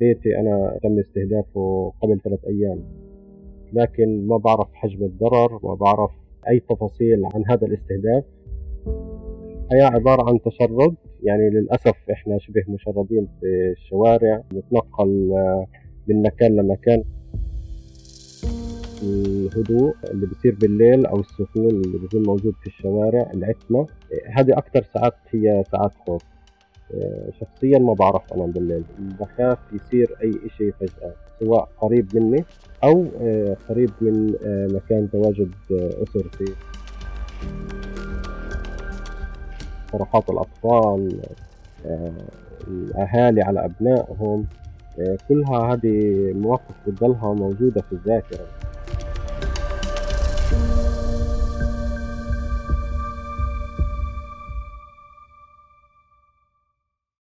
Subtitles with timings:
[0.00, 2.78] بيتي أنا تم استهدافه قبل ثلاث أيام.
[3.72, 6.10] لكن ما بعرف حجم الضرر ما بعرف
[6.48, 8.24] أي تفاصيل عن هذا الاستهداف.
[9.72, 13.46] هي عبارة عن تشرد يعني للأسف إحنا شبه مشردين في
[13.76, 15.66] الشوارع نتنقل آه،
[16.08, 17.04] من مكان لمكان.
[19.02, 23.86] الهدوء اللي بصير بالليل أو السكون اللي بيكون موجود في الشوارع العتمة
[24.26, 26.22] هذه أكثر ساعات هي ساعات خوف.
[27.40, 28.84] شخصيا ما بعرف انام بالليل.
[28.98, 32.44] بخاف يصير أي شيء فجأة سواء قريب مني
[32.84, 36.54] أو آه، قريب من آه، مكان تواجد اسرتي
[39.92, 41.20] صرخات الأطفال
[42.68, 44.46] الأهالي على أبنائهم
[45.28, 48.46] كلها هذه مواقف بتضلها موجودة في الذاكرة.